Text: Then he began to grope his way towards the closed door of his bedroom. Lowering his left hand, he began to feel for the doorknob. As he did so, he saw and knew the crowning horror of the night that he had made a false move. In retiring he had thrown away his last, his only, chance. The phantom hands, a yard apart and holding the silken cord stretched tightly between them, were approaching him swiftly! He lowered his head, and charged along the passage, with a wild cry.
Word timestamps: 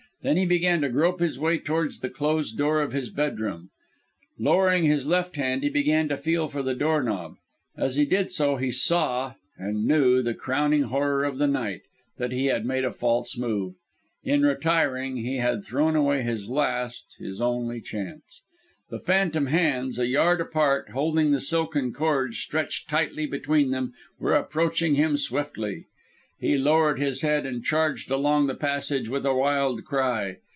Then 0.23 0.37
he 0.37 0.45
began 0.45 0.81
to 0.81 0.89
grope 0.89 1.19
his 1.19 1.39
way 1.39 1.57
towards 1.57 1.97
the 1.97 2.07
closed 2.11 2.55
door 2.55 2.79
of 2.79 2.91
his 2.91 3.09
bedroom. 3.09 3.71
Lowering 4.37 4.83
his 4.85 5.07
left 5.07 5.35
hand, 5.35 5.63
he 5.63 5.69
began 5.69 6.07
to 6.09 6.15
feel 6.15 6.47
for 6.47 6.61
the 6.61 6.75
doorknob. 6.75 7.37
As 7.75 7.95
he 7.95 8.05
did 8.05 8.29
so, 8.29 8.57
he 8.57 8.69
saw 8.69 9.33
and 9.57 9.87
knew 9.87 10.21
the 10.21 10.35
crowning 10.35 10.83
horror 10.83 11.23
of 11.23 11.39
the 11.39 11.47
night 11.47 11.81
that 12.19 12.31
he 12.31 12.45
had 12.45 12.67
made 12.67 12.85
a 12.85 12.91
false 12.93 13.35
move. 13.35 13.73
In 14.23 14.43
retiring 14.43 15.17
he 15.17 15.37
had 15.37 15.65
thrown 15.65 15.95
away 15.95 16.21
his 16.21 16.47
last, 16.47 17.15
his 17.17 17.41
only, 17.41 17.81
chance. 17.81 18.43
The 18.91 18.99
phantom 18.99 19.47
hands, 19.47 19.97
a 19.97 20.05
yard 20.05 20.39
apart 20.39 20.85
and 20.85 20.93
holding 20.93 21.31
the 21.31 21.41
silken 21.41 21.93
cord 21.93 22.35
stretched 22.35 22.87
tightly 22.87 23.25
between 23.25 23.71
them, 23.71 23.95
were 24.19 24.35
approaching 24.35 24.93
him 24.93 25.17
swiftly! 25.17 25.85
He 26.39 26.57
lowered 26.57 26.97
his 26.97 27.21
head, 27.21 27.45
and 27.45 27.63
charged 27.63 28.09
along 28.09 28.47
the 28.47 28.55
passage, 28.55 29.07
with 29.07 29.27
a 29.27 29.35
wild 29.35 29.85
cry. 29.85 30.37